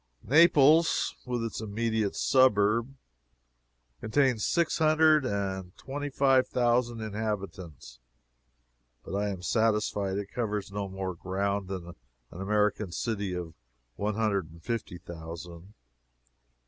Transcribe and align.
Naples, 0.25 1.13
with 1.27 1.43
its 1.43 1.61
immediate 1.61 2.15
suburbs, 2.15 2.95
contains 3.99 4.43
six 4.47 4.79
hundred 4.79 5.27
and 5.27 5.77
twenty 5.77 6.09
five 6.09 6.47
thousand 6.47 7.01
inhabitants, 7.01 7.99
but 9.03 9.13
I 9.15 9.29
am 9.29 9.43
satisfied 9.43 10.17
it 10.17 10.31
covers 10.33 10.71
no 10.71 10.89
more 10.89 11.13
ground 11.13 11.67
than 11.67 11.85
an 12.31 12.41
American 12.41 12.91
city 12.91 13.33
of 13.35 13.53
one 13.95 14.15
hundred 14.15 14.49
and 14.49 14.63
fifty 14.63 14.97
thousand. 14.97 15.71